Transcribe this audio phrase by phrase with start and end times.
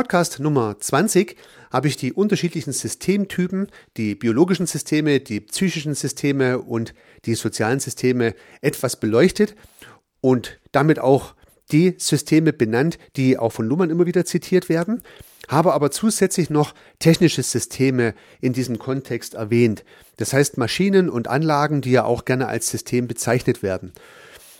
[0.00, 1.36] Podcast Nummer 20
[1.70, 3.66] habe ich die unterschiedlichen Systemtypen,
[3.98, 6.94] die biologischen Systeme, die psychischen Systeme und
[7.26, 9.56] die sozialen Systeme etwas beleuchtet
[10.22, 11.34] und damit auch
[11.70, 15.02] die Systeme benannt, die auch von Luhmann immer wieder zitiert werden,
[15.48, 19.84] habe aber zusätzlich noch technische Systeme in diesem Kontext erwähnt.
[20.16, 23.92] Das heißt Maschinen und Anlagen, die ja auch gerne als System bezeichnet werden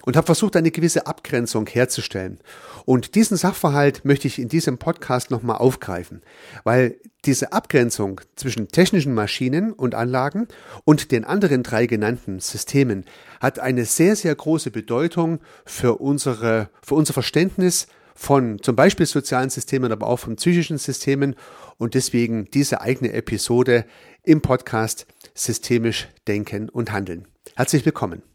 [0.04, 2.38] und habe versucht, eine gewisse Abgrenzung herzustellen.
[2.84, 6.22] Und diesen Sachverhalt möchte ich in diesem Podcast nochmal aufgreifen,
[6.64, 10.48] weil diese Abgrenzung zwischen technischen Maschinen und Anlagen
[10.84, 13.04] und den anderen drei genannten Systemen
[13.40, 19.50] hat eine sehr, sehr große Bedeutung für unsere, für unser Verständnis von zum Beispiel sozialen
[19.50, 21.36] Systemen, aber auch von psychischen Systemen
[21.78, 23.86] und deswegen diese eigene Episode
[24.24, 27.26] im Podcast Systemisch Denken und Handeln.
[27.56, 28.29] Herzlich willkommen.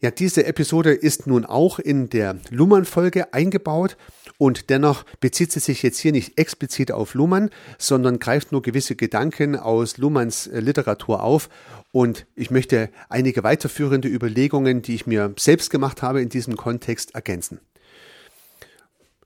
[0.00, 3.96] Ja, diese Episode ist nun auch in der Luhmann-Folge eingebaut
[4.36, 8.94] und dennoch bezieht sie sich jetzt hier nicht explizit auf Luhmann, sondern greift nur gewisse
[8.94, 11.48] Gedanken aus Luhmanns äh, Literatur auf
[11.90, 17.16] und ich möchte einige weiterführende Überlegungen, die ich mir selbst gemacht habe in diesem Kontext,
[17.16, 17.58] ergänzen.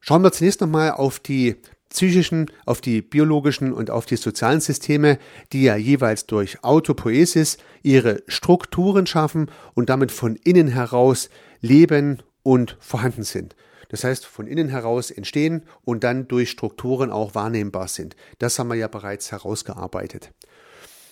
[0.00, 1.56] Schauen wir zunächst nochmal auf die
[1.92, 5.18] psychischen, auf die biologischen und auf die sozialen Systeme,
[5.52, 11.28] die ja jeweils durch Autopoiesis ihre Strukturen schaffen und damit von innen heraus
[11.60, 13.54] leben und vorhanden sind.
[13.88, 18.16] Das heißt, von innen heraus entstehen und dann durch Strukturen auch wahrnehmbar sind.
[18.38, 20.32] Das haben wir ja bereits herausgearbeitet.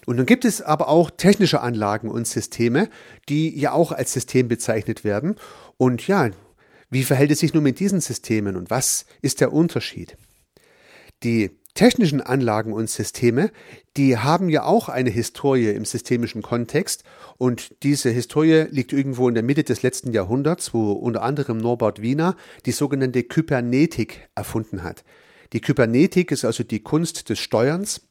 [0.06, 2.88] Und dann gibt es aber auch technische Anlagen und Systeme,
[3.28, 5.36] die ja auch als System bezeichnet werden.
[5.76, 6.30] Und ja,
[6.88, 10.16] wie verhält es sich nun mit diesen Systemen und was ist der Unterschied?
[11.22, 13.50] Die technischen Anlagen und Systeme,
[13.96, 17.04] die haben ja auch eine Historie im systemischen Kontext
[17.38, 22.02] und diese Historie liegt irgendwo in der Mitte des letzten Jahrhunderts, wo unter anderem Norbert
[22.02, 22.36] Wiener
[22.66, 25.04] die sogenannte Kybernetik erfunden hat.
[25.52, 28.08] Die Kybernetik ist also die Kunst des Steuerns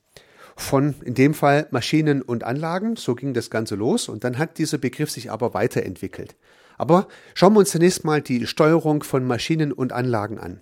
[0.55, 4.57] von in dem Fall Maschinen und Anlagen, so ging das Ganze los und dann hat
[4.57, 6.35] dieser Begriff sich aber weiterentwickelt.
[6.77, 10.61] Aber schauen wir uns zunächst mal die Steuerung von Maschinen und Anlagen an.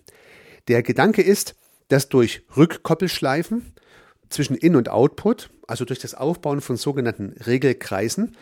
[0.68, 1.56] Der Gedanke ist,
[1.88, 3.74] dass durch Rückkoppelschleifen
[4.30, 8.36] zwischen In- und Output, also durch das Aufbauen von sogenannten Regelkreisen,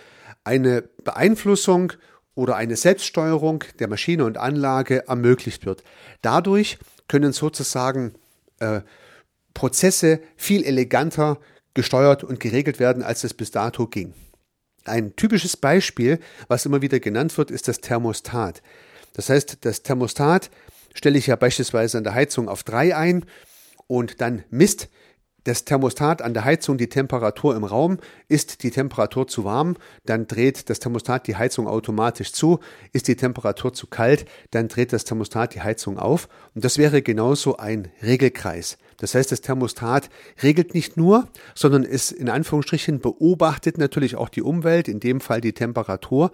[0.44, 1.94] eine Beeinflussung
[2.34, 5.84] oder eine Selbststeuerung der Maschine und Anlage ermöglicht wird.
[6.22, 8.14] Dadurch können sozusagen
[8.60, 8.82] äh,
[9.54, 11.40] Prozesse viel eleganter
[11.74, 14.14] gesteuert und geregelt werden, als es bis dato ging.
[14.86, 18.62] Ein typisches Beispiel, was immer wieder genannt wird, ist das Thermostat.
[19.14, 20.52] Das heißt, das Thermostat
[20.96, 23.26] stelle ich ja beispielsweise an der Heizung auf 3 ein
[23.86, 24.90] und dann misst
[25.46, 28.00] das Thermostat an der Heizung die Temperatur im Raum.
[28.28, 32.60] Ist die Temperatur zu warm, dann dreht das Thermostat die Heizung automatisch zu.
[32.94, 36.28] Ist die Temperatur zu kalt, dann dreht das Thermostat die Heizung auf.
[36.56, 38.78] Und das wäre genauso ein Regelkreis.
[38.98, 40.10] Das heißt, das Thermostat
[40.42, 45.42] regelt nicht nur, sondern es in Anführungsstrichen beobachtet natürlich auch die Umwelt, in dem Fall
[45.42, 46.32] die Temperatur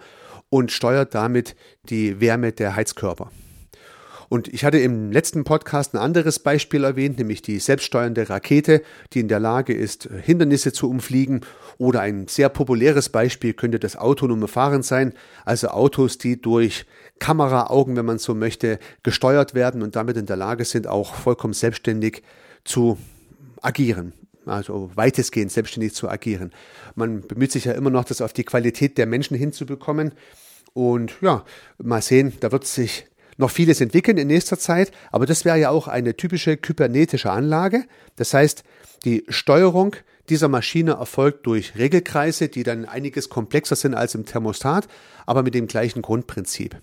[0.48, 3.30] und steuert damit die Wärme der Heizkörper.
[4.32, 8.80] Und ich hatte im letzten Podcast ein anderes Beispiel erwähnt, nämlich die selbststeuernde Rakete,
[9.12, 11.42] die in der Lage ist, Hindernisse zu umfliegen.
[11.76, 15.12] Oder ein sehr populäres Beispiel könnte das autonome Fahren sein,
[15.44, 16.86] also Autos, die durch
[17.18, 21.52] Kameraaugen, wenn man so möchte, gesteuert werden und damit in der Lage sind, auch vollkommen
[21.52, 22.22] selbstständig
[22.64, 22.96] zu
[23.60, 24.14] agieren
[24.46, 26.52] also weitestgehend selbstständig zu agieren.
[26.94, 30.12] Man bemüht sich ja immer noch, das auf die Qualität der Menschen hinzubekommen.
[30.74, 31.44] Und ja,
[31.78, 33.06] mal sehen, da wird sich
[33.42, 37.84] noch vieles entwickeln in nächster Zeit, aber das wäre ja auch eine typische kybernetische Anlage.
[38.16, 38.64] Das heißt,
[39.04, 39.96] die Steuerung
[40.28, 44.88] dieser Maschine erfolgt durch Regelkreise, die dann einiges komplexer sind als im Thermostat,
[45.26, 46.80] aber mit dem gleichen Grundprinzip.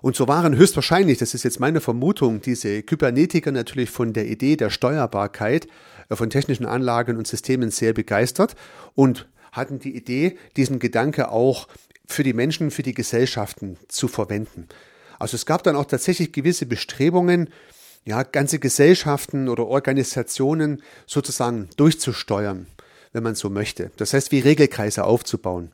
[0.00, 4.56] Und so waren höchstwahrscheinlich, das ist jetzt meine Vermutung, diese Kybernetiker natürlich von der Idee
[4.56, 5.66] der Steuerbarkeit
[6.10, 8.54] äh, von technischen Anlagen und Systemen sehr begeistert
[8.94, 11.68] und hatten die Idee, diesen Gedanke auch
[12.06, 14.68] für die Menschen, für die Gesellschaften zu verwenden.
[15.24, 17.48] Also es gab dann auch tatsächlich gewisse Bestrebungen,
[18.04, 22.66] ja, ganze Gesellschaften oder Organisationen sozusagen durchzusteuern,
[23.14, 23.90] wenn man so möchte.
[23.96, 25.70] Das heißt, wie Regelkreise aufzubauen.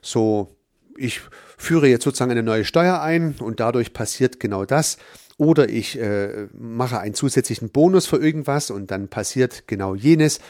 [0.00, 0.56] So,
[0.96, 1.20] ich
[1.58, 4.96] führe jetzt sozusagen eine neue Steuer ein und dadurch passiert genau das.
[5.36, 10.40] Oder ich äh, mache einen zusätzlichen Bonus für irgendwas und dann passiert genau jenes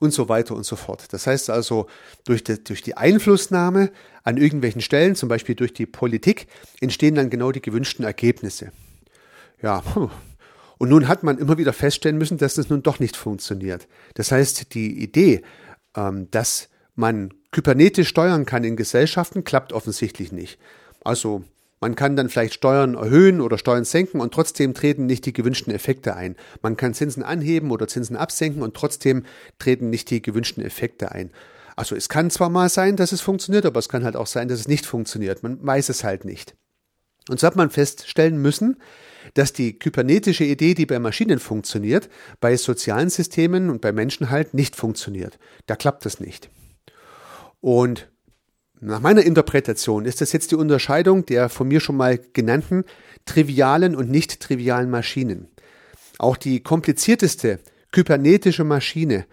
[0.00, 1.12] und so weiter und so fort.
[1.12, 1.86] Das heißt also,
[2.24, 3.92] durch die, durch die Einflussnahme
[4.24, 6.48] an irgendwelchen Stellen, zum Beispiel durch die Politik,
[6.80, 8.72] entstehen dann genau die gewünschten Ergebnisse.
[9.62, 9.84] Ja,
[10.80, 13.86] Und nun hat man immer wieder feststellen müssen, dass das nun doch nicht funktioniert.
[14.14, 15.42] Das heißt, die Idee,
[15.94, 20.58] ähm, dass man kybernetisch steuern kann in Gesellschaften, klappt offensichtlich nicht.
[21.04, 21.44] Also
[21.80, 25.72] man kann dann vielleicht Steuern erhöhen oder Steuern senken und trotzdem treten nicht die gewünschten
[25.72, 26.36] Effekte ein.
[26.60, 29.24] Man kann Zinsen anheben oder Zinsen absenken und trotzdem
[29.58, 31.30] treten nicht die gewünschten Effekte ein.
[31.76, 34.48] Also es kann zwar mal sein, dass es funktioniert, aber es kann halt auch sein,
[34.48, 35.42] dass es nicht funktioniert.
[35.42, 36.54] Man weiß es halt nicht.
[37.30, 38.76] Und so hat man feststellen müssen,
[39.34, 42.10] dass die kybernetische Idee, die bei Maschinen funktioniert,
[42.40, 45.38] bei sozialen Systemen und bei Menschen halt nicht funktioniert.
[45.66, 46.50] Da klappt das nicht.
[47.60, 48.10] Und
[48.80, 52.84] nach meiner Interpretation ist das jetzt die Unterscheidung der von mir schon mal genannten
[53.26, 55.48] trivialen und nicht trivialen Maschinen.
[56.18, 57.60] Auch die komplizierteste
[57.92, 59.26] kybernetische Maschine,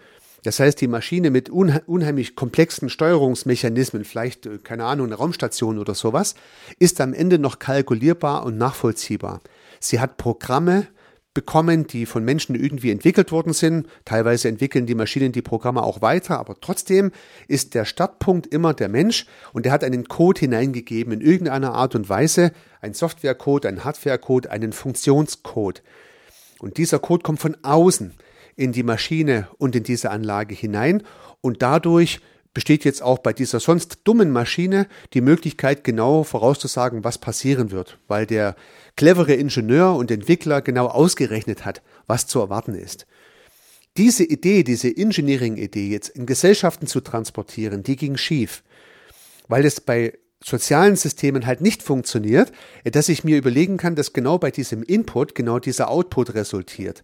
[0.43, 5.95] das heißt die Maschine mit unheimlich komplexen Steuerungsmechanismen, vielleicht, äh, keine Ahnung, eine Raumstation oder
[5.95, 6.35] sowas,
[6.79, 9.41] ist am Ende noch kalkulierbar und nachvollziehbar.
[9.79, 10.87] Sie hat Programme,
[11.37, 13.85] bekommen, die von Menschen irgendwie entwickelt worden sind.
[14.05, 17.11] Teilweise entwickeln die Maschinen die Programme auch weiter, aber trotzdem
[17.47, 21.93] ist der Startpunkt immer der Mensch und der hat einen Code hineingegeben in irgendeiner Art
[21.93, 25.83] und Weise, ein Softwarecode, ein Hardwarecode, einen Funktionscode.
[26.57, 28.15] Und dieser Code kommt von außen
[28.55, 31.03] in die Maschine und in diese Anlage hinein
[31.41, 32.19] und dadurch
[32.57, 37.99] besteht jetzt auch bei dieser sonst dummen Maschine die Möglichkeit, genau vorauszusagen, was passieren wird,
[38.07, 38.55] weil der
[38.95, 43.05] clevere Ingenieur und Entwickler genau ausgerechnet hat, was zu erwarten ist.
[43.95, 48.63] Diese Idee, diese Engineering-Idee jetzt in Gesellschaften zu transportieren, die ging schief,
[49.47, 52.51] weil es bei sozialen Systemen halt nicht funktioniert,
[52.85, 57.03] dass ich mir überlegen kann, dass genau bei diesem Input genau dieser Output resultiert.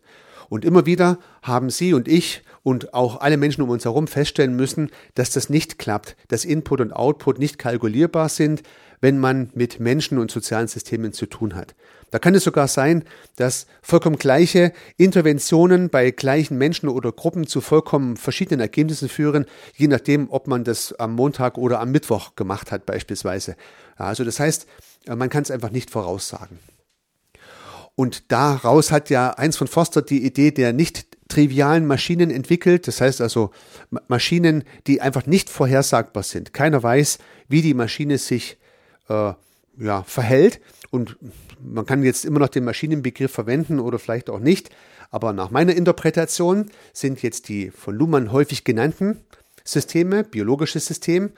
[0.49, 4.55] Und immer wieder haben Sie und ich und auch alle Menschen um uns herum feststellen
[4.55, 8.63] müssen, dass das nicht klappt, dass Input und Output nicht kalkulierbar sind,
[9.01, 11.75] wenn man mit Menschen und sozialen Systemen zu tun hat.
[12.13, 13.03] Da kann es sogar sein,
[13.37, 19.45] dass vollkommen gleiche Interventionen bei gleichen Menschen oder Gruppen zu vollkommen verschiedenen Ergebnissen führen,
[19.75, 23.55] je nachdem, ob man das am Montag oder am Mittwoch gemacht hat beispielsweise.
[23.95, 24.67] Also das heißt,
[25.07, 26.59] man kann es einfach nicht voraussagen.
[27.95, 32.87] Und daraus hat ja Heinz von Forster die Idee der nicht trivialen Maschinen entwickelt.
[32.87, 33.51] Das heißt also
[34.07, 36.53] Maschinen, die einfach nicht vorhersagbar sind.
[36.53, 38.57] Keiner weiß, wie die Maschine sich
[39.09, 39.33] äh,
[39.77, 40.59] ja, verhält.
[40.91, 41.17] Und
[41.59, 44.69] man kann jetzt immer noch den Maschinenbegriff verwenden oder vielleicht auch nicht.
[45.09, 49.19] Aber nach meiner Interpretation sind jetzt die von Luhmann häufig genannten
[49.63, 51.31] Systeme, biologisches System,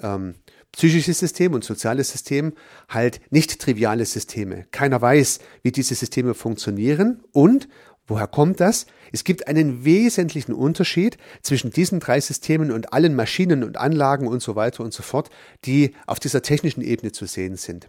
[0.00, 0.34] ähm,
[0.76, 2.52] psychisches System und soziales System
[2.88, 4.66] halt nicht triviale Systeme.
[4.70, 7.68] Keiner weiß, wie diese Systeme funktionieren und
[8.06, 8.86] woher kommt das?
[9.12, 14.42] Es gibt einen wesentlichen Unterschied zwischen diesen drei Systemen und allen Maschinen und Anlagen und
[14.42, 15.30] so weiter und so fort,
[15.64, 17.88] die auf dieser technischen Ebene zu sehen sind.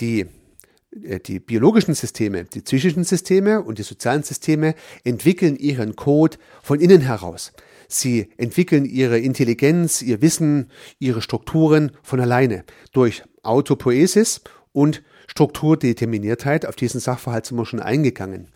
[0.00, 0.26] Die
[1.02, 6.80] äh, die biologischen Systeme, die psychischen Systeme und die sozialen Systeme entwickeln ihren Code von
[6.80, 7.52] innen heraus.
[7.88, 14.42] Sie entwickeln ihre Intelligenz, ihr Wissen, ihre Strukturen von alleine durch Autopoesis
[14.72, 16.66] und Strukturdeterminiertheit.
[16.66, 18.48] Auf diesen Sachverhalt sind wir schon eingegangen.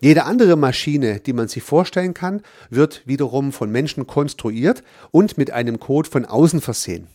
[0.00, 4.82] Jede andere Maschine, die man sich vorstellen kann, wird wiederum von Menschen konstruiert
[5.12, 7.06] und mit einem Code von außen versehen.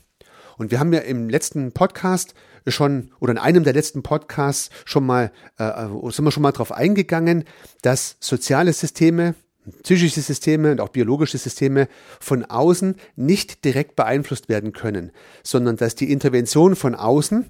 [0.57, 2.33] Und wir haben ja im letzten Podcast
[2.65, 6.51] schon oder in einem der letzten Podcasts schon mal äh, äh sind wir schon mal
[6.51, 7.44] darauf eingegangen,
[7.81, 9.36] dass soziale Systeme
[9.84, 11.88] psychische Systeme und auch biologische Systeme
[12.20, 15.12] von außen nicht direkt beeinflusst werden können,
[15.44, 17.46] sondern dass die Intervention von außen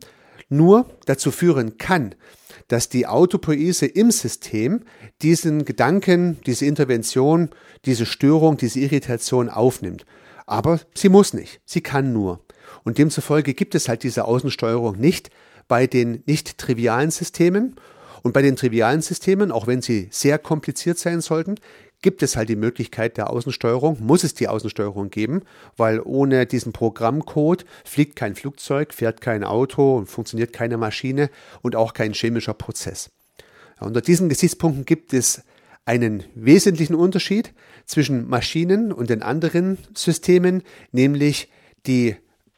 [0.49, 2.15] nur dazu führen kann,
[2.67, 4.81] dass die Autopoese im System
[5.21, 7.49] diesen Gedanken, diese Intervention,
[7.85, 10.05] diese Störung, diese Irritation aufnimmt.
[10.45, 12.45] Aber sie muss nicht, sie kann nur.
[12.83, 15.29] Und demzufolge gibt es halt diese Außensteuerung nicht
[15.67, 17.75] bei den nicht trivialen Systemen.
[18.23, 21.55] Und bei den trivialen Systemen, auch wenn sie sehr kompliziert sein sollten,
[22.01, 25.41] gibt es halt die Möglichkeit der Außensteuerung, muss es die Außensteuerung geben,
[25.75, 31.29] weil ohne diesen Programmcode fliegt kein Flugzeug, fährt kein Auto und funktioniert keine Maschine
[31.61, 33.09] und auch kein chemischer Prozess.
[33.79, 35.43] unter diesen Gesichtspunkten gibt es
[35.85, 37.53] einen wesentlichen Unterschied
[37.85, 41.49] zwischen Maschinen und den anderen Systemen, nämlich
[41.85, 42.17] die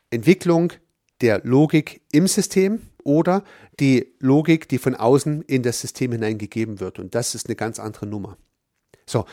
[0.09, 0.73] Entwicklung
[1.21, 3.43] der Logik im System oder
[3.79, 6.99] die Logik, die von außen in das System hineingegeben wird.
[6.99, 8.37] Und das ist eine ganz andere Nummer.
[9.09, 9.25] So.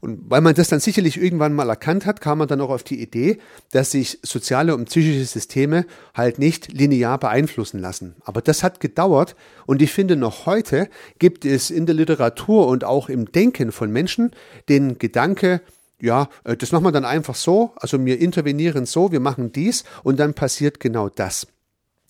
[0.00, 2.82] Und weil man das dann sicherlich irgendwann mal erkannt hat, kam man dann auch auf
[2.82, 3.38] die Idee,
[3.70, 8.16] dass sich soziale und psychische Systeme halt nicht linear beeinflussen lassen.
[8.24, 10.88] Aber das hat gedauert und ich finde noch heute
[11.20, 14.32] gibt es in der Literatur und auch im Denken von Menschen
[14.68, 15.60] den Gedanke,
[16.00, 19.84] ja, äh, das machen wir dann einfach so, also wir intervenieren so, wir machen dies
[20.02, 21.46] und dann passiert genau das.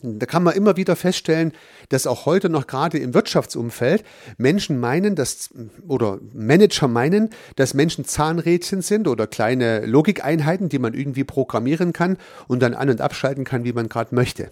[0.03, 1.53] Da kann man immer wieder feststellen,
[1.89, 4.05] dass auch heute noch gerade im Wirtschaftsumfeld
[4.37, 5.51] Menschen meinen, dass
[5.87, 12.17] oder Manager meinen, dass Menschen Zahnrädchen sind oder kleine Logikeinheiten, die man irgendwie programmieren kann
[12.49, 14.51] und dann an- und abschalten kann, wie man gerade möchte.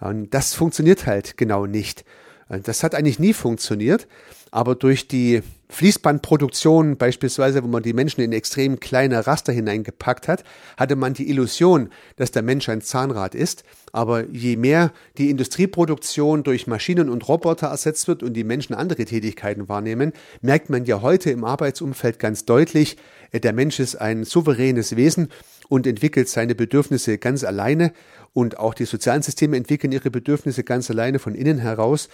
[0.00, 2.04] Und das funktioniert halt genau nicht.
[2.50, 4.08] Das hat eigentlich nie funktioniert,
[4.50, 10.42] aber durch die Fließbandproduktion beispielsweise, wo man die Menschen in extrem kleine Raster hineingepackt hat,
[10.76, 13.62] hatte man die Illusion, dass der Mensch ein Zahnrad ist.
[13.92, 19.04] Aber je mehr die Industrieproduktion durch Maschinen und Roboter ersetzt wird und die Menschen andere
[19.04, 22.96] Tätigkeiten wahrnehmen, merkt man ja heute im Arbeitsumfeld ganz deutlich,
[23.30, 25.28] äh, der Mensch ist ein souveränes Wesen
[25.68, 27.92] und entwickelt seine Bedürfnisse ganz alleine
[28.32, 32.08] und auch die sozialen Systeme entwickeln ihre Bedürfnisse ganz alleine von innen heraus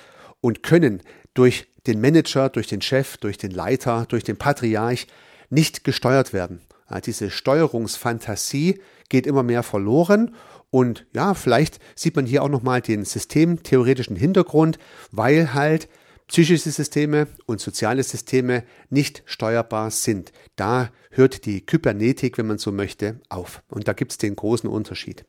[0.47, 1.03] und können
[1.35, 5.09] durch den Manager, durch den Chef, durch den Leiter, durch den Patriarch
[5.51, 6.61] nicht gesteuert werden.
[7.05, 10.37] Diese Steuerungsfantasie geht immer mehr verloren
[10.71, 14.79] und ja, vielleicht sieht man hier auch nochmal den systemtheoretischen Hintergrund,
[15.11, 15.89] weil halt
[16.29, 20.31] psychische Systeme und soziale Systeme nicht steuerbar sind.
[20.55, 23.65] Da hört die Kybernetik, wenn man so möchte, auf.
[23.69, 25.25] Und da gibt es den großen Unterschied.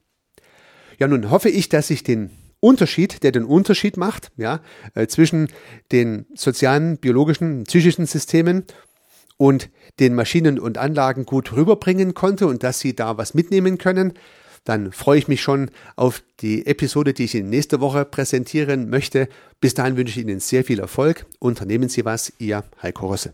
[0.99, 2.29] Ja, nun hoffe ich, dass ich den
[2.59, 4.61] Unterschied, der den Unterschied macht, ja,
[4.95, 5.47] äh, zwischen
[5.91, 8.65] den sozialen, biologischen, psychischen Systemen
[9.37, 14.13] und den Maschinen und Anlagen gut rüberbringen konnte und dass Sie da was mitnehmen können,
[14.63, 19.29] dann freue ich mich schon auf die Episode, die ich Ihnen nächste Woche präsentieren möchte.
[19.61, 21.25] Bis dahin wünsche ich Ihnen sehr viel Erfolg.
[21.39, 23.33] Unternehmen Sie was, Ihr Heiko Rosse.